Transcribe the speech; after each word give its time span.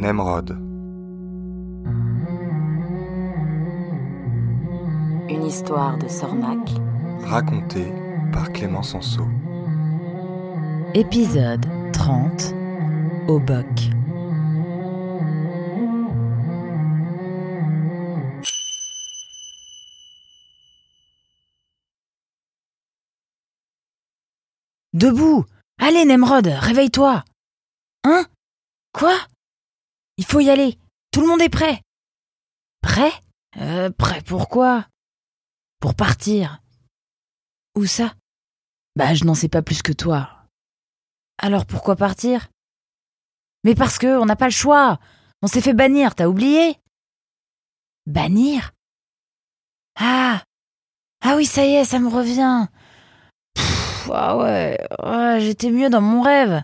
Nemrod. 0.00 0.50
Une 5.28 5.44
histoire 5.44 5.98
de 5.98 6.06
Sornac. 6.06 6.70
Racontée 7.24 7.92
par 8.32 8.52
Clément 8.52 8.84
Sanso. 8.84 9.26
Épisode 10.94 11.66
30 11.92 12.54
Au 13.26 13.40
boc. 13.40 13.66
Debout 24.92 25.44
Allez, 25.80 26.04
Nemrod, 26.04 26.46
réveille-toi 26.46 27.24
Hein? 28.04 28.24
Quoi? 28.92 29.14
Il 30.18 30.24
faut 30.26 30.40
y 30.40 30.50
aller. 30.50 30.78
Tout 31.10 31.20
le 31.22 31.28
monde 31.28 31.40
est 31.40 31.48
prêt. 31.48 31.80
Prêt? 32.82 33.12
Euh, 33.56 33.90
Prêt 33.90 34.20
pourquoi 34.22 34.86
Pour 35.80 35.94
partir. 35.94 36.60
Où 37.76 37.86
ça? 37.86 38.12
Bah, 38.96 39.14
je 39.14 39.24
n'en 39.24 39.34
sais 39.34 39.48
pas 39.48 39.62
plus 39.62 39.80
que 39.82 39.92
toi. 39.92 40.30
Alors 41.38 41.66
pourquoi 41.66 41.94
partir? 41.96 42.48
Mais 43.64 43.74
parce 43.74 43.98
que 43.98 44.18
on 44.18 44.26
n'a 44.26 44.36
pas 44.36 44.46
le 44.46 44.52
choix. 44.52 44.98
On 45.42 45.46
s'est 45.46 45.60
fait 45.60 45.72
bannir, 45.72 46.14
t'as 46.14 46.26
oublié? 46.26 46.76
Bannir? 48.06 48.72
Ah 49.96 50.42
Ah 51.22 51.36
oui, 51.36 51.46
ça 51.46 51.64
y 51.64 51.74
est, 51.74 51.84
ça 51.84 52.00
me 52.00 52.08
revient. 52.08 52.66
Ah 54.10 54.36
ouais, 54.38 54.78
ouais 55.04 55.40
j'étais 55.40 55.70
mieux 55.70 55.90
dans 55.90 56.00
mon 56.00 56.22
rêve. 56.22 56.62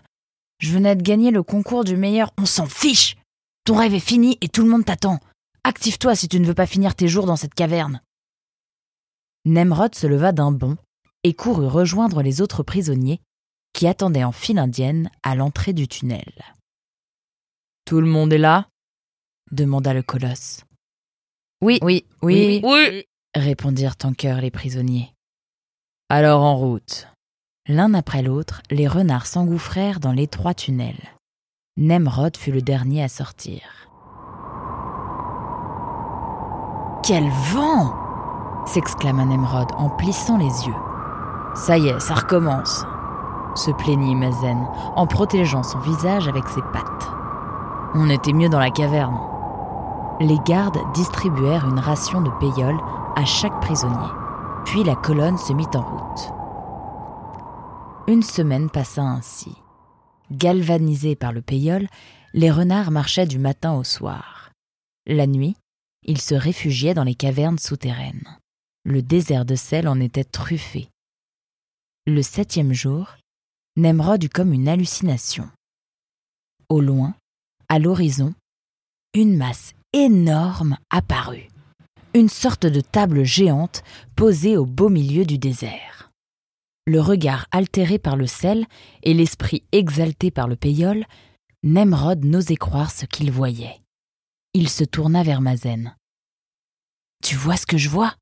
Je 0.59 0.71
venais 0.71 0.95
de 0.95 1.03
gagner 1.03 1.31
le 1.31 1.43
concours 1.43 1.83
du 1.83 1.95
meilleur. 1.95 2.31
On 2.37 2.45
s'en 2.45 2.65
fiche 2.65 3.15
Ton 3.65 3.75
rêve 3.77 3.93
est 3.95 3.99
fini 3.99 4.37
et 4.41 4.47
tout 4.47 4.63
le 4.63 4.69
monde 4.69 4.85
t'attend. 4.85 5.19
Active-toi 5.63 6.15
si 6.15 6.27
tu 6.27 6.39
ne 6.39 6.45
veux 6.45 6.53
pas 6.53 6.67
finir 6.67 6.95
tes 6.95 7.07
jours 7.07 7.25
dans 7.25 7.35
cette 7.35 7.55
caverne. 7.55 8.01
Nemrod 9.45 9.95
se 9.95 10.05
leva 10.07 10.31
d'un 10.31 10.51
bond 10.51 10.77
et 11.23 11.33
courut 11.33 11.67
rejoindre 11.67 12.21
les 12.21 12.41
autres 12.41 12.61
prisonniers 12.63 13.21
qui 13.73 13.87
attendaient 13.87 14.23
en 14.23 14.31
file 14.31 14.59
indienne 14.59 15.09
à 15.23 15.35
l'entrée 15.35 15.73
du 15.73 15.87
tunnel. 15.87 16.31
Tout 17.85 18.01
le 18.01 18.07
monde 18.07 18.31
est 18.33 18.37
là? 18.37 18.69
demanda 19.51 19.93
le 19.93 20.01
colosse. 20.03 20.61
Oui, 21.61 21.79
oui, 21.81 22.05
oui, 22.21 22.61
Oui. 22.63 23.05
répondirent 23.35 23.95
en 24.03 24.13
chœur 24.13 24.41
les 24.41 24.51
prisonniers. 24.51 25.13
Alors 26.09 26.41
en 26.43 26.55
route. 26.55 27.07
L'un 27.67 27.95
après 27.95 28.21
l'autre, 28.21 28.61
les 28.69 28.87
renards 28.87 29.25
s'engouffrèrent 29.25 29.99
dans 29.99 30.11
l'étroit 30.11 30.53
tunnel. 30.53 30.95
Nemrod 31.77 32.37
fut 32.37 32.53
le 32.53 32.61
dernier 32.61 33.03
à 33.03 33.09
sortir. 33.09 33.59
Quel 37.03 37.29
vent 37.53 37.93
s'exclama 38.65 39.25
Nemrod 39.25 39.67
en 39.77 39.89
plissant 39.89 40.37
les 40.37 40.45
yeux. 40.45 40.73
Ça 41.53 41.77
y 41.77 41.89
est, 41.89 41.99
ça 41.99 42.13
recommence, 42.13 42.85
se 43.55 43.71
plaignit 43.71 44.15
Mazen 44.15 44.65
en 44.95 45.05
protégeant 45.05 45.63
son 45.63 45.79
visage 45.79 46.29
avec 46.29 46.47
ses 46.47 46.61
pattes. 46.61 47.09
On 47.93 48.09
était 48.09 48.31
mieux 48.31 48.47
dans 48.47 48.59
la 48.59 48.71
caverne. 48.71 49.19
Les 50.21 50.39
gardes 50.45 50.79
distribuèrent 50.93 51.67
une 51.67 51.79
ration 51.79 52.21
de 52.21 52.29
payoles 52.39 52.79
à 53.17 53.25
chaque 53.25 53.59
prisonnier, 53.59 54.13
puis 54.63 54.85
la 54.85 54.95
colonne 54.95 55.37
se 55.37 55.51
mit 55.51 55.67
en 55.75 55.81
route. 55.81 56.31
Une 58.07 58.23
semaine 58.23 58.69
passa 58.69 59.01
ainsi. 59.01 59.64
Galvanisés 60.31 61.15
par 61.15 61.31
le 61.31 61.41
payole, 61.41 61.87
les 62.33 62.51
renards 62.51 62.91
marchaient 62.91 63.27
du 63.27 63.39
matin 63.39 63.73
au 63.73 63.83
soir. 63.83 64.51
La 65.05 65.27
nuit, 65.27 65.55
ils 66.03 66.21
se 66.21 66.35
réfugiaient 66.35 66.93
dans 66.93 67.03
les 67.03 67.15
cavernes 67.15 67.59
souterraines. 67.59 68.37
Le 68.83 69.01
désert 69.01 69.45
de 69.45 69.55
sel 69.55 69.87
en 69.87 69.99
était 69.99 70.23
truffé. 70.23 70.89
Le 72.05 72.21
septième 72.21 72.73
jour, 72.73 73.15
Nemrod 73.77 74.23
eut 74.23 74.29
comme 74.29 74.53
une 74.53 74.67
hallucination. 74.67 75.49
Au 76.69 76.81
loin, 76.81 77.15
à 77.69 77.79
l'horizon, 77.79 78.33
une 79.13 79.37
masse 79.37 79.73
énorme 79.93 80.77
apparut. 80.89 81.47
Une 82.13 82.29
sorte 82.29 82.65
de 82.65 82.81
table 82.81 83.23
géante 83.23 83.83
posée 84.15 84.57
au 84.57 84.65
beau 84.65 84.89
milieu 84.89 85.25
du 85.25 85.37
désert. 85.37 85.94
Le 86.87 87.01
regard 87.01 87.47
altéré 87.51 87.97
par 87.97 88.15
le 88.15 88.27
sel 88.27 88.67
et 89.01 89.13
l'esprit 89.13 89.63
exalté 89.71 90.29
par 90.29 90.47
le 90.47 90.55
payole, 90.55 91.05
Nemrod 91.63 92.23
n'osait 92.23 92.57
croire 92.57 92.91
ce 92.91 93.05
qu'il 93.05 93.31
voyait. 93.31 93.81
Il 94.53 94.69
se 94.69 94.83
tourna 94.83 95.23
vers 95.23 95.41
Mazen. 95.41 95.95
Tu 97.23 97.35
vois 97.35 97.57
ce 97.57 97.65
que 97.65 97.77
je 97.77 97.89
vois? 97.89 98.15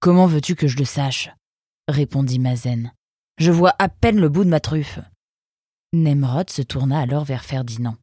Comment 0.00 0.26
veux-tu 0.26 0.54
que 0.54 0.68
je 0.68 0.76
le 0.76 0.84
sache? 0.84 1.30
répondit 1.88 2.38
Mazen. 2.38 2.92
Je 3.38 3.50
vois 3.50 3.74
à 3.78 3.88
peine 3.88 4.20
le 4.20 4.28
bout 4.28 4.44
de 4.44 4.50
ma 4.50 4.60
truffe. 4.60 4.98
Nemrod 5.94 6.50
se 6.50 6.62
tourna 6.62 7.00
alors 7.00 7.24
vers 7.24 7.44
Ferdinand. 7.44 7.96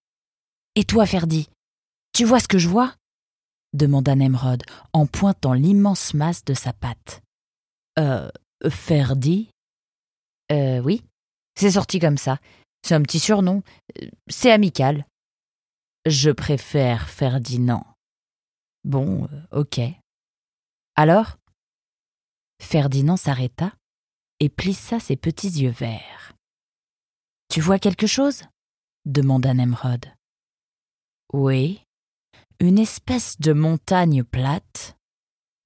Et 0.75 0.83
toi, 0.83 1.05
Ferdi 1.05 1.47
Tu 2.11 2.25
vois 2.25 2.39
ce 2.39 2.47
que 2.47 2.57
je 2.57 2.67
vois? 2.67 2.95
demanda 3.73 4.15
Nemrod 4.15 4.63
en 4.93 5.05
pointant 5.05 5.53
l'immense 5.53 6.13
masse 6.15 6.43
de 6.43 6.55
sa 6.55 6.73
patte. 6.73 7.21
Euh, 7.99 8.29
Ferdi 8.69 9.49
Euh, 10.51 10.79
oui. 10.79 11.03
C'est 11.55 11.71
sorti 11.71 11.99
comme 11.99 12.17
ça. 12.17 12.39
C'est 12.83 12.95
un 12.95 13.01
petit 13.01 13.19
surnom. 13.19 13.63
C'est 14.27 14.51
amical. 14.51 15.05
Je 16.05 16.31
préfère 16.31 17.09
Ferdinand. 17.09 17.85
Bon, 18.83 19.27
euh, 19.31 19.59
ok. 19.61 19.79
Alors? 20.95 21.37
Ferdinand 22.61 23.17
s'arrêta 23.17 23.73
et 24.39 24.49
plissa 24.49 24.99
ses 24.99 25.15
petits 25.15 25.49
yeux 25.61 25.71
verts. 25.71 26.33
Tu 27.49 27.61
vois 27.61 27.79
quelque 27.79 28.07
chose? 28.07 28.43
demanda 29.05 29.53
Nemrod. 29.53 30.05
Oui, 31.33 31.81
une 32.59 32.79
espèce 32.79 33.39
de 33.39 33.53
montagne 33.53 34.23
plate. 34.23 34.95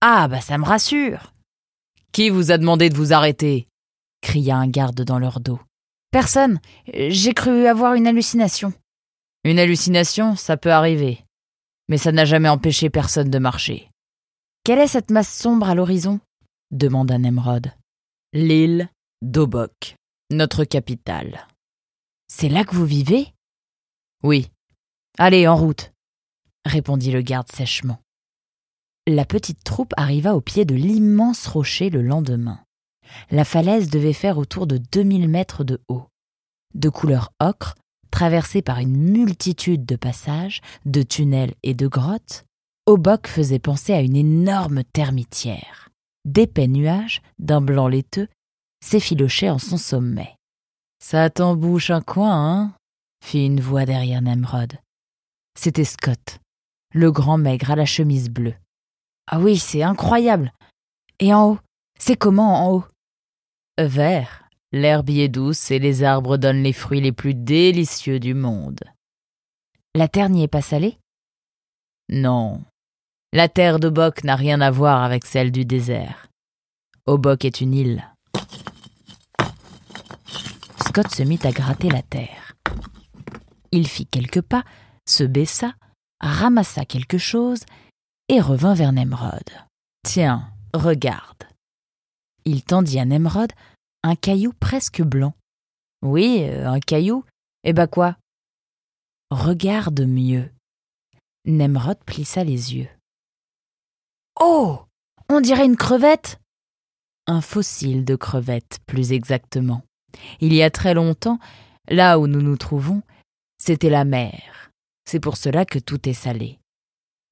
Ah, 0.02 0.28
bah 0.28 0.42
ça 0.42 0.58
me 0.58 0.66
rassure. 0.66 1.34
Qui 2.18 2.32
vous 2.32 2.50
a 2.50 2.58
demandé 2.58 2.90
de 2.90 2.98
vous 2.98 3.14
arrêter? 3.14 3.68
cria 4.22 4.58
un 4.58 4.68
garde 4.68 5.04
dans 5.04 5.20
leur 5.20 5.40
dos. 5.40 5.60
Personne. 6.10 6.60
J'ai 6.92 7.36
cru 7.36 7.68
avoir 7.68 7.94
une 7.94 8.08
hallucination. 8.08 8.74
Une 9.44 9.60
hallucination, 9.60 10.36
ça 10.36 10.58
peut 10.58 10.72
arriver. 10.72 11.24
Mais 11.90 12.00
ça 12.00 12.12
n'a 12.12 12.26
jamais 12.26 12.50
empêché 12.50 12.90
personne 12.90 13.30
de 13.30 13.38
marcher. 13.38 13.92
Quelle 14.64 14.80
est 14.80 14.88
cette 14.88 15.12
masse 15.12 15.32
sombre 15.32 15.70
à 15.70 15.76
l'horizon? 15.76 16.20
demanda 16.72 17.20
Nemrod. 17.20 17.72
L'île 18.34 18.90
d'Obok, 19.22 19.96
notre 20.32 20.64
capitale. 20.64 21.46
C'est 22.28 22.50
là 22.50 22.64
que 22.64 22.74
vous 22.74 22.88
vivez? 22.88 23.32
Oui. 24.24 24.50
Allez, 25.20 25.48
en 25.48 25.56
route, 25.56 25.92
répondit 26.66 27.12
le 27.12 27.22
garde 27.22 27.52
sèchement. 27.52 28.00
La 29.10 29.24
petite 29.24 29.64
troupe 29.64 29.94
arriva 29.96 30.36
au 30.36 30.42
pied 30.42 30.66
de 30.66 30.76
l'immense 30.76 31.48
rocher 31.48 31.90
le 31.90 32.02
lendemain. 32.02 32.60
La 33.32 33.46
falaise 33.46 33.90
devait 33.90 34.12
faire 34.12 34.38
autour 34.38 34.68
de 34.68 34.78
2000 34.78 35.30
mètres 35.30 35.64
de 35.64 35.80
haut. 35.88 36.08
De 36.76 36.90
couleur 36.90 37.32
ocre, 37.40 37.76
traversée 38.12 38.62
par 38.62 38.80
une 38.80 38.98
multitude 38.98 39.86
de 39.86 39.96
passages, 39.96 40.60
de 40.86 41.04
tunnels 41.04 41.54
et 41.64 41.74
de 41.74 41.88
grottes, 41.88 42.44
Obok 42.86 43.28
faisait 43.28 43.60
penser 43.60 43.94
à 43.94 44.02
une 44.02 44.18
énorme 44.18 44.84
termitière. 44.84 45.88
D'épais 46.26 46.68
nuages, 46.68 47.22
d'un 47.40 47.62
blanc 47.62 47.88
laiteux, 47.88 48.28
s'effilochaient 48.84 49.50
en 49.50 49.58
son 49.58 49.78
sommet. 49.78 50.36
Ça 51.02 51.30
t'embouche 51.30 51.92
un 51.92 52.02
coin, 52.02 52.34
hein? 52.34 52.74
fit 53.24 53.46
une 53.46 53.62
voix 53.62 53.86
derrière 53.86 54.22
Nemrod. 54.22 54.74
C'était 55.58 55.86
Scott, 55.86 56.40
le 56.94 57.10
grand 57.10 57.38
maigre 57.38 57.72
à 57.72 57.78
la 57.78 57.86
chemise 57.86 58.30
bleue. 58.30 58.56
Ah 59.28 59.40
oui, 59.40 59.58
c'est 59.58 59.84
incroyable. 59.84 60.54
Et 61.20 61.34
en 61.34 61.52
haut 61.52 61.60
C'est 62.00 62.16
comment 62.16 62.66
en 62.66 62.74
haut? 62.74 62.86
Vert. 63.78 64.44
L'herbe 64.72 65.10
y 65.10 65.22
est 65.22 65.30
douce 65.30 65.72
et 65.72 65.80
les 65.80 66.04
arbres 66.04 66.38
donnent 66.38 66.64
les 66.64 66.74
fruits 66.74 67.02
les 67.02 67.12
plus 67.12 67.34
délicieux 67.34 68.20
du 68.20 68.34
monde. 68.34 68.80
La 69.96 70.08
terre 70.08 70.30
n'y 70.30 70.44
est 70.44 70.48
pas 70.48 70.62
salée? 70.62 70.98
Non. 72.10 72.62
La 73.34 73.50
terre 73.50 73.80
d'Obok 73.80 74.24
n'a 74.24 74.36
rien 74.36 74.62
à 74.62 74.72
voir 74.72 75.04
avec 75.04 75.26
celle 75.26 75.52
du 75.52 75.66
désert. 75.66 76.28
Obok 77.06 77.46
est 77.46 77.62
une 77.62 77.74
île. 77.74 78.08
Scott 80.88 81.14
se 81.14 81.24
mit 81.24 81.40
à 81.44 81.52
gratter 81.52 81.90
la 81.90 82.02
terre. 82.02 82.56
Il 83.72 83.88
fit 83.88 84.06
quelques 84.06 84.42
pas, 84.42 84.64
se 85.06 85.24
baissa, 85.24 85.74
ramassa 86.22 86.86
quelque 86.86 87.18
chose 87.18 87.66
et 88.30 88.42
revint 88.42 88.74
vers 88.74 88.92
Nemrod. 88.92 89.50
Tiens, 90.04 90.52
regarde. 90.74 91.44
Il 92.46 92.64
tendit 92.64 93.00
à 93.00 93.06
Nemrod 93.06 93.52
un 94.04 94.16
caillou 94.16 94.54
presque 94.54 95.02
blanc. 95.02 95.34
Oui, 96.02 96.44
euh, 96.44 96.70
un 96.70 96.80
caillou. 96.80 97.24
Eh 97.64 97.74
ben 97.74 97.88
quoi? 97.88 98.18
Regarde 99.32 100.02
mieux. 100.02 100.50
Nemrod 101.46 101.98
plissa 102.06 102.44
les 102.44 102.76
yeux. 102.76 102.90
Oh 104.40 104.82
On 105.30 105.42
dirait 105.42 105.66
une 105.66 105.76
crevette 105.76 106.40
Un 107.26 107.42
fossile 107.42 108.06
de 108.06 108.16
crevette, 108.16 108.80
plus 108.86 109.12
exactement. 109.12 109.82
Il 110.40 110.54
y 110.54 110.64
a 110.64 110.70
très 110.70 110.94
longtemps, 110.94 111.40
là 111.90 112.20
où 112.20 112.28
nous 112.28 112.42
nous 112.42 112.58
trouvons, 112.58 113.02
c'était 113.58 113.90
la 113.90 114.06
mer. 114.06 114.72
C'est 115.06 115.20
pour 115.20 115.38
cela 115.38 115.66
que 115.66 115.80
tout 115.80 116.08
est 116.08 116.14
salé. 116.14 116.60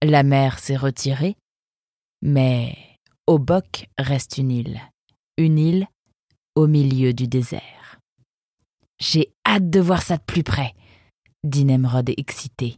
La 0.07 0.21
mer 0.21 0.59
s'est 0.59 0.75
retirée, 0.75 1.35
mais 2.21 2.77
Obok 3.25 3.89
reste 3.97 4.37
une 4.37 4.51
île. 4.51 4.79
Une 5.35 5.57
île 5.57 5.87
au 6.53 6.67
milieu 6.67 7.11
du 7.11 7.27
désert. 7.27 7.99
J'ai 8.99 9.33
hâte 9.47 9.71
de 9.71 9.79
voir 9.79 10.03
ça 10.03 10.17
de 10.17 10.21
plus 10.21 10.43
près, 10.43 10.75
dit 11.43 11.65
Nemrod 11.65 12.07
excité. 12.07 12.77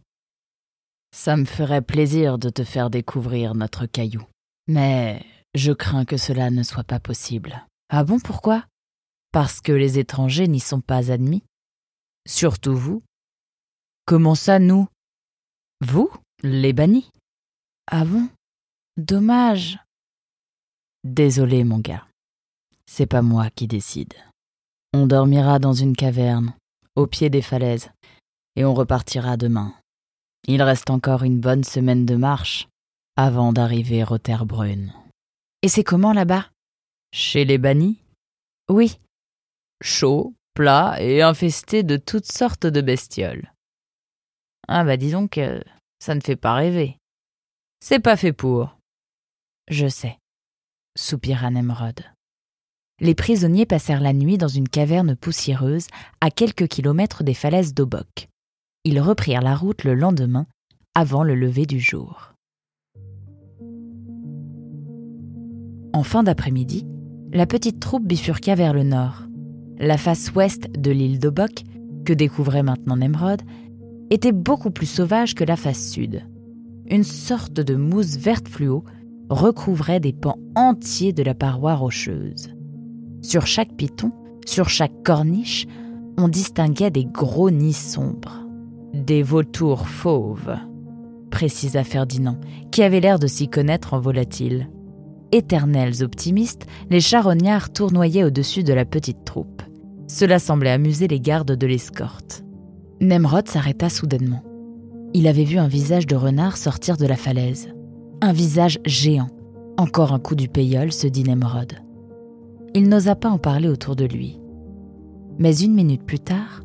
Ça 1.14 1.36
me 1.36 1.44
ferait 1.44 1.82
plaisir 1.82 2.38
de 2.38 2.50
te 2.50 2.64
faire 2.64 2.90
découvrir 2.90 3.56
notre 3.56 3.88
caillou. 3.88 4.24
Mais 4.70 5.22
je 5.54 5.74
crains 5.74 6.06
que 6.06 6.16
cela 6.16 6.50
ne 6.50 6.64
soit 6.64 6.86
pas 6.86 7.02
possible. 7.02 7.68
Ah 7.90 8.06
bon, 8.06 8.22
pourquoi? 8.22 8.66
Parce 9.34 9.60
que 9.60 9.74
les 9.74 10.00
étrangers 10.00 10.48
n'y 10.48 10.62
sont 10.62 10.80
pas 10.82 11.12
admis. 11.12 11.44
Surtout 12.26 12.78
vous. 12.78 13.04
Comment 14.06 14.36
ça, 14.36 14.60
nous? 14.60 14.88
Vous, 15.82 16.10
les 16.42 16.72
bannis? 16.72 17.12
Ah 17.90 18.04
bon? 18.04 18.30
Dommage. 18.98 19.80
Désolé, 21.04 21.64
mon 21.64 21.80
gars. 21.80 22.06
C'est 22.86 23.06
pas 23.06 23.22
moi 23.22 23.50
qui 23.50 23.68
décide. 23.68 24.14
On 24.94 25.08
dormira 25.08 25.60
dans 25.60 25.74
une 25.74 25.96
caverne, 25.96 26.54
au 26.96 27.08
pied 27.08 27.30
des 27.30 27.42
falaises, 27.42 27.90
et 28.56 28.66
on 28.66 28.74
repartira 28.74 29.38
demain. 29.38 29.74
Il 30.48 30.62
reste 30.62 30.90
encore 30.90 31.24
une 31.24 31.40
bonne 31.40 31.64
semaine 31.64 32.06
de 32.06 32.16
marche 32.16 32.68
avant 33.16 33.54
d'arriver 33.54 34.04
aux 34.10 34.18
terres 34.18 34.46
brunes. 34.46 34.94
Et 35.62 35.70
c'est 35.70 35.84
comment 35.84 36.14
là-bas? 36.14 36.50
Chez 37.14 37.46
les 37.46 37.58
bannis? 37.58 38.00
Oui. 38.70 39.00
Chaud, 39.82 40.34
plat 40.54 40.98
et 41.00 41.22
infesté 41.22 41.84
de 41.84 41.98
toutes 41.98 42.32
sortes 42.32 42.66
de 42.68 42.82
bestioles. 42.82 43.54
Ah 44.68 44.84
bah 44.84 44.98
dis 44.98 45.12
donc, 45.12 45.40
ça 46.00 46.16
ne 46.16 46.22
fait 46.22 46.36
pas 46.36 46.54
rêver. 46.54 46.98
C'est 47.80 48.00
pas 48.00 48.18
fait 48.18 48.34
pour. 48.34 48.78
Je 49.70 49.88
sais, 49.88 50.18
soupira 50.98 51.52
Nemrod. 51.52 52.02
Les 53.00 53.14
prisonniers 53.14 53.68
passèrent 53.68 54.02
la 54.02 54.14
nuit 54.14 54.40
dans 54.40 54.48
une 54.48 54.68
caverne 54.68 55.16
poussiéreuse 55.16 55.88
à 56.20 56.32
quelques 56.32 56.68
kilomètres 56.68 57.24
des 57.24 57.36
falaises 57.36 57.76
d'Obok. 57.76 58.28
Ils 58.84 59.00
reprirent 59.00 59.42
la 59.42 59.56
route 59.56 59.84
le 59.84 59.94
lendemain, 59.94 60.48
avant 60.96 61.24
le 61.24 61.36
lever 61.36 61.68
du 61.68 61.80
jour. 61.80 62.34
En 65.94 66.04
fin 66.04 66.24
d'après-midi, 66.24 66.88
la 67.32 67.46
petite 67.46 67.80
troupe 67.80 68.08
bifurqua 68.08 68.56
vers 68.56 68.74
le 68.74 68.84
nord. 68.84 69.24
La 69.78 69.98
face 69.98 70.32
ouest 70.32 70.72
de 70.72 70.90
l'île 70.90 71.20
d'Obok, 71.20 71.64
que 72.06 72.14
découvrait 72.14 72.64
maintenant 72.64 72.98
Nemrod, 72.98 73.42
était 74.10 74.32
beaucoup 74.32 74.72
plus 74.72 74.88
sauvage 74.88 75.36
que 75.36 75.44
la 75.44 75.56
face 75.56 75.92
sud. 75.92 76.24
Une 76.90 77.04
sorte 77.04 77.60
de 77.60 77.76
mousse 77.76 78.16
verte 78.18 78.48
fluo 78.48 78.84
recouvrait 79.30 80.00
des 80.00 80.14
pans 80.14 80.40
entiers 80.56 81.12
de 81.12 81.22
la 81.22 81.34
paroi 81.34 81.76
rocheuse. 81.76 82.50
Sur 83.22 83.46
chaque 83.46 83.76
piton, 83.76 84.12
sur 84.46 84.70
chaque 84.70 85.04
corniche, 85.04 85.68
on 86.18 86.30
distinguait 86.30 86.92
des 86.92 87.04
gros 87.04 87.52
nids 87.52 87.74
sombres. 87.74 88.48
Des 88.94 89.22
vautours 89.22 89.88
fauves, 89.88 90.56
précisa 91.30 91.84
Ferdinand, 91.84 92.40
qui 92.72 92.84
avait 92.84 93.02
l'air 93.02 93.20
de 93.20 93.28
s'y 93.28 93.50
connaître 93.50 93.94
en 93.94 94.00
volatile. 94.00 94.70
Éternels 95.34 96.04
optimistes, 96.04 96.68
les 96.90 97.02
charognards 97.02 97.74
tournoyaient 97.74 98.24
au-dessus 98.24 98.64
de 98.64 98.74
la 98.74 98.86
petite 98.86 99.26
troupe. 99.26 99.62
Cela 100.08 100.40
semblait 100.40 100.72
amuser 100.72 101.10
les 101.10 101.20
gardes 101.20 101.52
de 101.52 101.68
l'escorte. 101.68 102.46
Nemrod 103.02 103.48
s'arrêta 103.50 103.90
soudainement. 103.90 104.42
Il 105.14 105.28
avait 105.28 105.44
vu 105.44 105.58
un 105.58 105.68
visage 105.68 106.06
de 106.06 106.16
renard 106.16 106.58
sortir 106.58 106.98
de 106.98 107.06
la 107.06 107.16
falaise. 107.16 107.70
Un 108.22 108.34
visage 108.34 108.80
géant. 108.86 109.30
Encore 109.78 110.14
un 110.14 110.20
coup 110.20 110.36
du 110.36 110.48
payol, 110.48 110.92
se 110.92 111.08
dit 111.08 111.24
Nemrod. 111.24 111.74
Il 112.74 112.90
n'osa 112.90 113.16
pas 113.16 113.30
en 113.30 113.38
parler 113.38 113.70
autour 113.70 113.96
de 113.96 114.06
lui. 114.06 114.40
Mais 115.40 115.58
une 115.58 115.74
minute 115.74 116.04
plus 116.04 116.20
tard, 116.20 116.62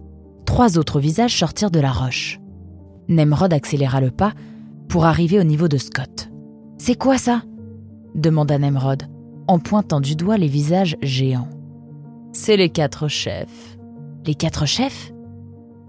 trois 0.46 0.78
autres 0.78 1.00
visages 1.00 1.38
sortirent 1.38 1.70
de 1.70 1.80
la 1.80 1.92
roche. 1.92 2.40
Nemrod 3.08 3.52
accéléra 3.52 4.00
le 4.00 4.10
pas 4.10 4.32
pour 4.88 5.04
arriver 5.04 5.38
au 5.38 5.44
niveau 5.44 5.68
de 5.68 5.78
Scott. 5.78 6.30
C'est 6.78 6.96
quoi 6.96 7.18
ça? 7.18 7.42
demanda 8.14 8.58
Nemrod, 8.58 9.04
en 9.46 9.58
pointant 9.58 10.00
du 10.00 10.16
doigt 10.16 10.36
les 10.36 10.48
visages 10.48 10.96
géants. 11.02 11.48
C'est 12.32 12.56
les 12.56 12.70
quatre 12.70 13.08
chefs. 13.08 13.78
Les 14.26 14.34
quatre 14.34 14.66
chefs? 14.66 15.12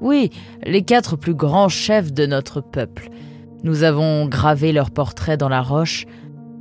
Oui, 0.03 0.31
les 0.65 0.81
quatre 0.81 1.15
plus 1.15 1.33
grands 1.33 1.69
chefs 1.69 2.11
de 2.11 2.25
notre 2.25 2.59
peuple. 2.59 3.09
Nous 3.63 3.83
avons 3.83 4.27
gravé 4.27 4.73
leurs 4.73 4.91
portraits 4.91 5.39
dans 5.39 5.47
la 5.47 5.61
roche 5.61 6.05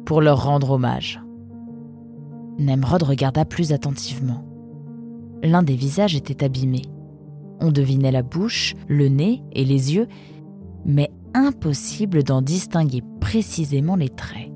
pour 0.04 0.20
leur 0.20 0.44
rendre 0.44 0.70
hommage. 0.70 1.20
Nemrod 2.60 3.02
regarda 3.02 3.44
plus 3.44 3.72
attentivement. 3.72 4.44
L'un 5.42 5.64
des 5.64 5.74
visages 5.74 6.14
était 6.14 6.44
abîmé. 6.44 6.82
On 7.60 7.72
devinait 7.72 8.12
la 8.12 8.22
bouche, 8.22 8.76
le 8.86 9.08
nez 9.08 9.42
et 9.52 9.64
les 9.64 9.92
yeux, 9.92 10.06
mais 10.84 11.10
impossible 11.34 12.22
d'en 12.22 12.42
distinguer 12.42 13.02
précisément 13.18 13.96
les 13.96 14.08
traits. 14.08 14.52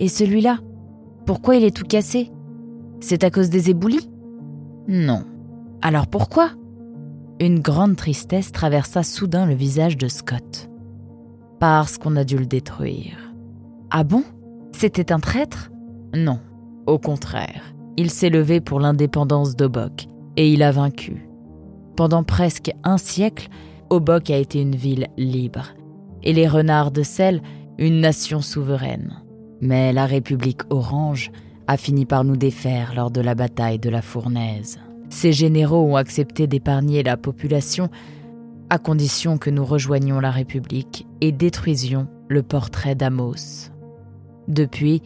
Et 0.00 0.08
celui-là 0.08 0.58
Pourquoi 1.26 1.54
il 1.54 1.62
est 1.62 1.76
tout 1.76 1.86
cassé? 1.86 2.32
C'est 2.98 3.22
à 3.22 3.30
cause 3.30 3.50
des 3.50 3.70
éboulis? 3.70 4.10
Non. 4.88 5.22
Alors 5.80 6.08
pourquoi? 6.08 6.50
Une 7.38 7.60
grande 7.60 7.96
tristesse 7.96 8.50
traversa 8.50 9.02
soudain 9.02 9.44
le 9.44 9.54
visage 9.54 9.98
de 9.98 10.08
Scott. 10.08 10.70
Parce 11.60 11.98
qu'on 11.98 12.16
a 12.16 12.24
dû 12.24 12.38
le 12.38 12.46
détruire. 12.46 13.34
Ah 13.90 14.04
bon? 14.04 14.24
C'était 14.72 15.12
un 15.12 15.20
traître? 15.20 15.70
Non. 16.14 16.40
Au 16.86 16.98
contraire, 16.98 17.74
il 17.98 18.10
s'est 18.10 18.30
levé 18.30 18.62
pour 18.62 18.80
l'indépendance 18.80 19.54
d'Obok 19.54 20.06
et 20.38 20.50
il 20.50 20.62
a 20.62 20.70
vaincu. 20.70 21.28
Pendant 21.94 22.24
presque 22.24 22.72
un 22.84 22.96
siècle, 22.96 23.48
Obok 23.90 24.30
a 24.30 24.38
été 24.38 24.62
une 24.62 24.76
ville 24.76 25.08
libre 25.18 25.74
et 26.22 26.32
les 26.32 26.48
renards 26.48 26.90
de 26.90 27.02
sel 27.02 27.42
une 27.76 28.00
nation 28.00 28.40
souveraine. 28.40 29.22
Mais 29.60 29.92
la 29.92 30.06
République 30.06 30.62
orange 30.70 31.30
a 31.66 31.76
fini 31.76 32.06
par 32.06 32.24
nous 32.24 32.36
défaire 32.38 32.94
lors 32.94 33.10
de 33.10 33.20
la 33.20 33.34
bataille 33.34 33.78
de 33.78 33.90
la 33.90 34.00
Fournaise. 34.00 34.78
Ces 35.08 35.32
généraux 35.32 35.84
ont 35.84 35.96
accepté 35.96 36.46
d'épargner 36.46 37.02
la 37.02 37.16
population 37.16 37.90
à 38.70 38.78
condition 38.78 39.38
que 39.38 39.50
nous 39.50 39.64
rejoignions 39.64 40.20
la 40.20 40.30
République 40.30 41.06
et 41.20 41.32
détruisions 41.32 42.08
le 42.28 42.42
portrait 42.42 42.94
d'Amos. 42.94 43.70
Depuis, 44.48 45.02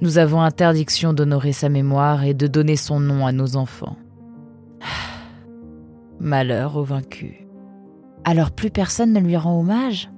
nous 0.00 0.18
avons 0.18 0.40
interdiction 0.40 1.12
d'honorer 1.12 1.52
sa 1.52 1.68
mémoire 1.68 2.24
et 2.24 2.34
de 2.34 2.46
donner 2.46 2.76
son 2.76 3.00
nom 3.00 3.26
à 3.26 3.32
nos 3.32 3.56
enfants. 3.56 3.96
Malheur 6.20 6.76
aux 6.76 6.84
vaincus. 6.84 7.34
Alors 8.24 8.50
plus 8.50 8.70
personne 8.70 9.12
ne 9.12 9.20
lui 9.20 9.36
rend 9.36 9.60
hommage? 9.60 10.10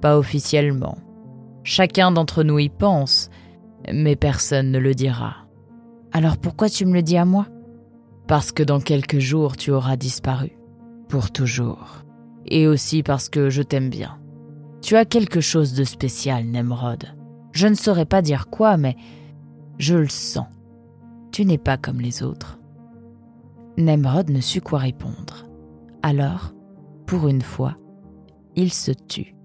Pas 0.00 0.18
officiellement. 0.18 0.98
Chacun 1.64 2.12
d'entre 2.12 2.42
nous 2.44 2.58
y 2.58 2.68
pense, 2.68 3.30
mais 3.92 4.16
personne 4.16 4.70
ne 4.70 4.78
le 4.78 4.94
dira. 4.94 5.48
Alors 6.12 6.36
pourquoi 6.36 6.68
tu 6.68 6.86
me 6.86 6.94
le 6.94 7.02
dis 7.02 7.16
à 7.16 7.24
moi? 7.24 7.46
Parce 8.28 8.52
que 8.52 8.62
dans 8.62 8.80
quelques 8.80 9.18
jours 9.18 9.56
tu 9.56 9.72
auras 9.72 9.96
disparu. 9.96 10.52
Pour 11.08 11.30
toujours. 11.30 12.04
Et 12.44 12.66
aussi 12.66 13.02
parce 13.02 13.30
que 13.30 13.48
je 13.48 13.62
t'aime 13.62 13.88
bien. 13.88 14.18
Tu 14.82 14.96
as 14.96 15.06
quelque 15.06 15.40
chose 15.40 15.72
de 15.72 15.84
spécial, 15.84 16.44
Nemrod. 16.44 17.04
Je 17.52 17.66
ne 17.66 17.74
saurais 17.74 18.04
pas 18.04 18.20
dire 18.20 18.48
quoi, 18.48 18.76
mais 18.76 18.96
je 19.78 19.94
le 19.94 20.08
sens. 20.08 20.46
Tu 21.32 21.46
n'es 21.46 21.58
pas 21.58 21.78
comme 21.78 22.00
les 22.02 22.22
autres. 22.22 22.58
Nemrod 23.78 24.28
ne 24.28 24.40
sut 24.40 24.60
quoi 24.60 24.80
répondre. 24.80 25.46
Alors, 26.02 26.52
pour 27.06 27.28
une 27.28 27.42
fois, 27.42 27.76
il 28.56 28.72
se 28.72 28.92
tut. 28.92 29.37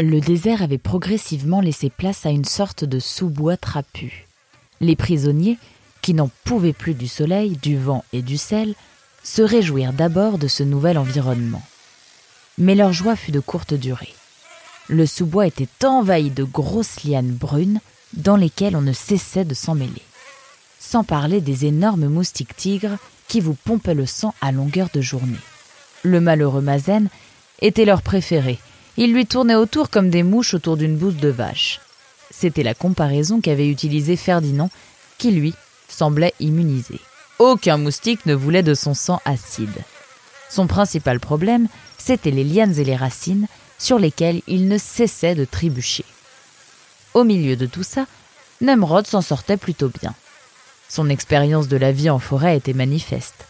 Le 0.00 0.20
désert 0.20 0.62
avait 0.62 0.78
progressivement 0.78 1.60
laissé 1.60 1.90
place 1.90 2.26
à 2.26 2.30
une 2.30 2.44
sorte 2.44 2.84
de 2.84 2.98
sous-bois 2.98 3.56
trapu. 3.56 4.26
Les 4.80 4.96
prisonniers, 4.96 5.58
qui 6.02 6.14
n'en 6.14 6.30
pouvaient 6.44 6.72
plus 6.72 6.94
du 6.94 7.06
soleil, 7.06 7.58
du 7.62 7.76
vent 7.76 8.04
et 8.12 8.22
du 8.22 8.38
sel, 8.38 8.74
se 9.22 9.42
réjouirent 9.42 9.92
d'abord 9.92 10.38
de 10.38 10.48
ce 10.48 10.62
nouvel 10.62 10.96
environnement 10.96 11.62
mais 12.60 12.74
leur 12.74 12.92
joie 12.92 13.16
fut 13.16 13.32
de 13.32 13.40
courte 13.40 13.74
durée. 13.74 14.14
Le 14.88 15.06
sous-bois 15.06 15.46
était 15.46 15.86
envahi 15.86 16.30
de 16.30 16.44
grosses 16.44 17.04
lianes 17.04 17.32
brunes 17.32 17.80
dans 18.12 18.36
lesquelles 18.36 18.76
on 18.76 18.82
ne 18.82 18.92
cessait 18.92 19.44
de 19.44 19.54
s'emmêler. 19.54 20.02
sans 20.82 21.04
parler 21.04 21.42
des 21.42 21.66
énormes 21.66 22.06
moustiques 22.06 22.56
tigres 22.56 22.96
qui 23.28 23.40
vous 23.40 23.52
pompaient 23.52 23.94
le 23.94 24.06
sang 24.06 24.34
à 24.40 24.50
longueur 24.50 24.88
de 24.94 25.02
journée. 25.02 25.36
Le 26.02 26.20
malheureux 26.20 26.62
Mazen 26.62 27.10
était 27.60 27.84
leur 27.84 28.00
préféré. 28.00 28.58
Ils 28.96 29.12
lui 29.12 29.26
tournaient 29.26 29.54
autour 29.54 29.90
comme 29.90 30.10
des 30.10 30.22
mouches 30.22 30.54
autour 30.54 30.76
d'une 30.76 30.96
bouse 30.96 31.16
de 31.16 31.28
vache. 31.28 31.80
C'était 32.30 32.62
la 32.62 32.74
comparaison 32.74 33.40
qu'avait 33.40 33.68
utilisée 33.68 34.16
Ferdinand, 34.16 34.70
qui 35.18 35.30
lui 35.30 35.54
semblait 35.88 36.34
immunisé. 36.40 37.00
Aucun 37.38 37.78
moustique 37.78 38.26
ne 38.26 38.34
voulait 38.34 38.62
de 38.62 38.74
son 38.74 38.94
sang 38.94 39.20
acide. 39.24 39.84
Son 40.48 40.66
principal 40.66 41.20
problème, 41.20 41.68
c'étaient 41.98 42.30
les 42.30 42.44
lianes 42.44 42.78
et 42.78 42.84
les 42.84 42.96
racines 42.96 43.46
sur 43.78 43.98
lesquelles 43.98 44.42
il 44.46 44.68
ne 44.68 44.78
cessait 44.78 45.34
de 45.34 45.44
trébucher. 45.44 46.04
Au 47.14 47.24
milieu 47.24 47.56
de 47.56 47.66
tout 47.66 47.82
ça, 47.82 48.06
Nemrod 48.60 49.06
s'en 49.06 49.22
sortait 49.22 49.56
plutôt 49.56 49.88
bien. 50.00 50.14
Son 50.88 51.08
expérience 51.08 51.68
de 51.68 51.76
la 51.76 51.92
vie 51.92 52.10
en 52.10 52.18
forêt 52.18 52.56
était 52.56 52.72
manifeste. 52.72 53.46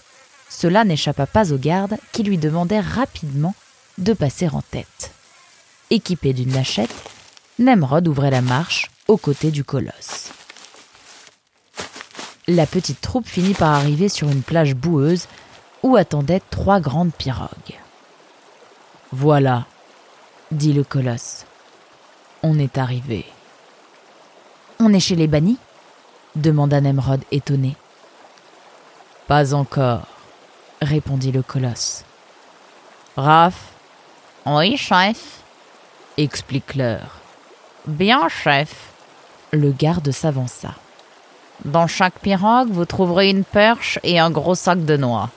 Cela 0.49 0.85
n'échappa 0.85 1.27
pas 1.27 1.53
aux 1.53 1.59
gardes 1.59 1.97
qui 2.13 2.23
lui 2.23 2.39
demandèrent 2.39 2.85
rapidement 2.85 3.55
de 3.99 4.13
passer 4.13 4.49
en 4.49 4.63
tête. 4.63 5.13
Équipé 5.93 6.33
d'une 6.33 6.53
lachette, 6.53 6.95
Nemrod 7.59 8.07
ouvrait 8.07 8.31
la 8.31 8.43
marche 8.43 8.91
aux 9.09 9.17
côtés 9.17 9.51
du 9.51 9.65
colosse. 9.65 10.31
La 12.47 12.65
petite 12.67 13.01
troupe 13.01 13.27
finit 13.27 13.55
par 13.55 13.71
arriver 13.71 14.09
sur 14.09 14.29
une 14.29 14.43
plage 14.43 14.77
boueuse 14.77 15.27
où 15.83 15.97
attendaient 15.97 16.43
trois 16.51 16.79
grandes 16.79 17.13
pirogues. 17.13 17.79
Voilà, 19.11 19.67
dit 20.53 20.73
le 20.73 20.85
colosse. 20.85 21.45
On 22.45 22.59
est 22.59 22.79
arrivé. 22.79 23.27
On 24.79 24.93
est 24.93 25.01
chez 25.01 25.17
les 25.17 25.27
bannis? 25.27 25.59
demanda 26.37 26.81
Nemrod 26.81 27.23
étonné. 27.33 27.75
Pas 29.27 29.55
encore, 29.55 30.07
répondit 30.81 31.33
le 31.33 31.43
colosse. 31.43 32.05
Raph 33.17 33.73
Oui, 34.47 34.77
chef, 34.77 35.40
explique 36.17 36.75
leur. 36.75 37.21
Bien, 37.87 38.29
chef. 38.29 38.93
Le 39.53 39.73
garde 39.73 40.11
s'avança. 40.11 40.75
Dans 41.65 41.87
chaque 41.87 42.19
pirogue, 42.21 42.71
vous 42.71 42.85
trouverez 42.85 43.31
une 43.31 43.45
perche 43.45 43.99
et 44.03 44.19
un 44.19 44.31
gros 44.31 44.55
sac 44.55 44.85
de 44.85 44.97
noix. 44.97 45.29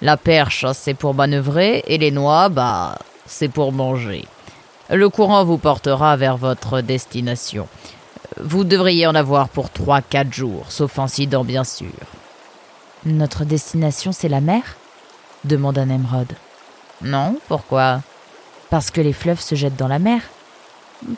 La 0.00 0.16
perche, 0.16 0.64
c'est 0.72 0.94
pour 0.94 1.14
manœuvrer, 1.14 1.82
et 1.86 1.98
les 1.98 2.10
noix, 2.10 2.48
bah, 2.48 2.98
c'est 3.26 3.48
pour 3.48 3.72
manger. 3.72 4.24
Le 4.90 5.08
courant 5.08 5.44
vous 5.44 5.58
portera 5.58 6.16
vers 6.16 6.36
votre 6.36 6.80
destination. 6.80 7.68
Vous 8.40 8.64
devriez 8.64 9.06
en 9.06 9.14
avoir 9.14 9.48
pour 9.48 9.66
3-4 9.66 10.32
jours, 10.32 10.66
sauf 10.70 10.98
incident 10.98 11.44
bien 11.44 11.64
sûr. 11.64 11.92
Notre 13.04 13.44
destination, 13.44 14.12
c'est 14.12 14.28
la 14.28 14.40
mer? 14.40 14.62
demanda 15.44 15.84
Nemrod. 15.84 16.32
Non, 17.02 17.38
pourquoi? 17.48 18.00
Parce 18.70 18.90
que 18.90 19.00
les 19.00 19.12
fleuves 19.12 19.40
se 19.40 19.54
jettent 19.54 19.76
dans 19.76 19.88
la 19.88 19.98
mer 19.98 20.22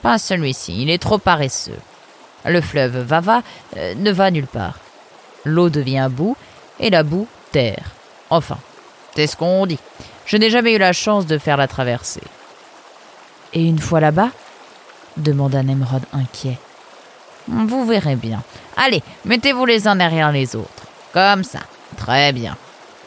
Pas 0.02 0.18
celui-ci, 0.18 0.82
il 0.82 0.90
est 0.90 0.98
trop 0.98 1.18
paresseux. 1.18 1.78
Le 2.44 2.60
fleuve 2.60 2.98
Vava 2.98 3.42
euh, 3.76 3.94
ne 3.96 4.10
va 4.10 4.30
nulle 4.30 4.46
part. 4.46 4.78
L'eau 5.44 5.68
devient 5.68 6.08
boue 6.10 6.36
et 6.78 6.90
la 6.90 7.02
boue 7.02 7.26
terre. 7.52 7.90
Enfin, 8.30 8.58
c'est 9.14 9.26
ce 9.26 9.36
qu'on 9.36 9.66
dit. 9.66 9.78
Je 10.26 10.36
n'ai 10.36 10.50
jamais 10.50 10.74
eu 10.74 10.78
la 10.78 10.92
chance 10.92 11.26
de 11.26 11.38
faire 11.38 11.56
la 11.56 11.68
traversée. 11.68 12.22
Et 13.52 13.64
une 13.64 13.78
fois 13.78 14.00
là-bas? 14.00 14.30
demanda 15.16 15.62
Nemrod 15.62 16.02
inquiet. 16.12 16.58
Vous 17.48 17.84
verrez 17.84 18.16
bien. 18.16 18.42
Allez, 18.76 19.02
mettez-vous 19.24 19.66
les 19.66 19.88
uns 19.88 19.96
derrière 19.96 20.30
les 20.30 20.54
autres. 20.54 20.86
Comme 21.12 21.42
ça. 21.42 21.60
Très 21.96 22.32
bien. 22.32 22.56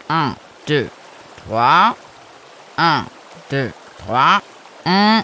Un, 0.09 0.35
deux, 0.67 0.89
trois. 1.37 1.95
Un, 2.77 3.05
deux, 3.49 3.71
trois. 4.05 4.41
Un, 4.85 5.23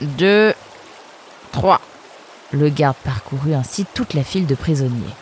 deux, 0.00 0.54
trois. 1.52 1.80
Le 2.52 2.68
garde 2.68 2.96
parcourut 3.04 3.54
ainsi 3.54 3.86
toute 3.94 4.14
la 4.14 4.24
file 4.24 4.46
de 4.46 4.54
prisonniers. 4.54 5.14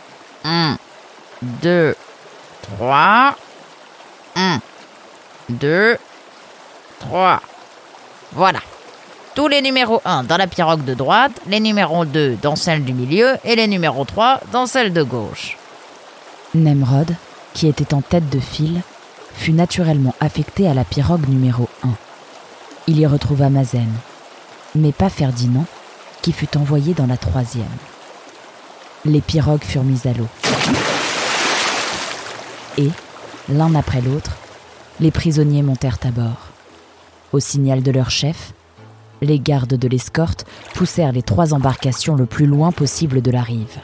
Un, 0.43 0.77
deux, 1.41 1.95
trois. 2.61 3.35
Un, 4.35 4.59
deux, 5.49 5.97
trois. 6.99 7.41
Voilà. 8.33 8.59
Tous 9.33 9.47
les 9.49 9.61
numéros 9.61 10.01
1 10.05 10.23
dans 10.23 10.37
la 10.37 10.47
pirogue 10.47 10.85
de 10.85 10.93
droite, 10.93 11.41
les 11.47 11.59
numéros 11.59 12.05
2 12.05 12.37
dans 12.41 12.55
celle 12.55 12.85
du 12.85 12.93
milieu 12.93 13.35
et 13.43 13.55
les 13.55 13.67
numéros 13.67 14.05
3 14.05 14.39
dans 14.53 14.65
celle 14.65 14.93
de 14.93 15.03
gauche. 15.03 15.57
Nemrod, 16.53 17.13
qui 17.53 17.67
était 17.67 17.93
en 17.93 18.01
tête 18.01 18.29
de 18.29 18.39
file, 18.39 18.81
fut 19.33 19.51
naturellement 19.51 20.15
affecté 20.21 20.69
à 20.69 20.73
la 20.73 20.85
pirogue 20.85 21.27
numéro 21.27 21.67
1. 21.83 21.89
Il 22.87 22.99
y 22.99 23.05
retrouva 23.07 23.49
Mazen, 23.49 23.91
mais 24.75 24.91
pas 24.91 25.09
Ferdinand, 25.09 25.65
qui 26.21 26.31
fut 26.31 26.55
envoyé 26.57 26.93
dans 26.93 27.07
la 27.07 27.17
troisième. 27.17 27.65
Les 29.05 29.21
pirogues 29.21 29.63
furent 29.63 29.83
mises 29.83 30.05
à 30.05 30.13
l'eau. 30.13 30.27
Et, 32.77 32.89
l'un 33.49 33.73
après 33.75 34.01
l'autre, 34.01 34.37
les 34.99 35.11
prisonniers 35.11 35.63
montèrent 35.63 35.99
à 36.03 36.11
bord. 36.11 36.49
Au 37.31 37.39
signal 37.39 37.83
de 37.83 37.91
leur 37.91 38.09
chef, 38.09 38.53
les 39.21 39.39
gardes 39.39 39.75
de 39.75 39.87
l'escorte 39.87 40.45
poussèrent 40.73 41.11
les 41.11 41.21
trois 41.21 41.53
embarcations 41.53 42.15
le 42.15 42.25
plus 42.25 42.45
loin 42.45 42.71
possible 42.71 43.21
de 43.21 43.31
la 43.31 43.41
rive. 43.41 43.79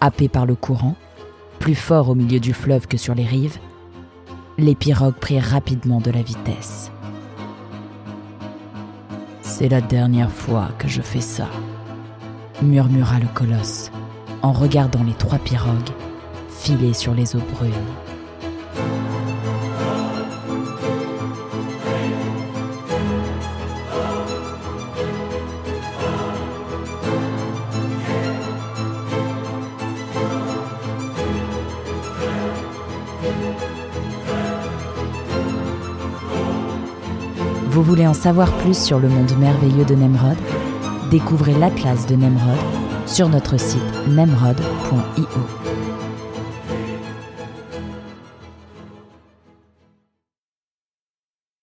Happés 0.00 0.28
par 0.28 0.46
le 0.46 0.54
courant, 0.54 0.96
plus 1.58 1.74
fort 1.74 2.08
au 2.08 2.14
milieu 2.14 2.40
du 2.40 2.52
fleuve 2.52 2.86
que 2.88 2.96
sur 2.96 3.14
les 3.14 3.26
rives, 3.26 3.58
les 4.58 4.74
pirogues 4.74 5.14
prirent 5.14 5.44
rapidement 5.44 6.00
de 6.00 6.10
la 6.10 6.22
vitesse. 6.22 6.91
C'est 9.62 9.68
la 9.68 9.80
dernière 9.80 10.32
fois 10.32 10.70
que 10.76 10.88
je 10.88 11.00
fais 11.00 11.20
ça, 11.20 11.46
murmura 12.62 13.20
le 13.20 13.28
colosse 13.28 13.92
en 14.42 14.50
regardant 14.50 15.04
les 15.04 15.12
trois 15.12 15.38
pirogues 15.38 15.92
filer 16.48 16.92
sur 16.92 17.14
les 17.14 17.36
eaux 17.36 17.42
brunes. 17.52 17.70
Vous 37.82 37.88
voulez 37.88 38.06
en 38.06 38.14
savoir 38.14 38.48
plus 38.58 38.80
sur 38.80 39.00
le 39.00 39.08
monde 39.08 39.36
merveilleux 39.40 39.84
de 39.84 39.96
Nemrod? 39.96 40.36
Découvrez 41.10 41.52
l'Atlas 41.52 42.06
de 42.06 42.14
Nemrod 42.14 42.56
sur 43.06 43.28
notre 43.28 43.58
site 43.58 43.82
nemrod.io. 44.06 45.61